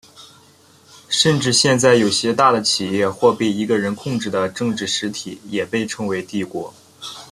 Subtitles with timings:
[1.09, 6.73] 甚至现在有些大的企业或被一个人控制的政治实体也被称为帝国。